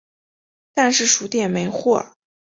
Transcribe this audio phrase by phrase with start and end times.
[0.73, 2.15] 但是书店没货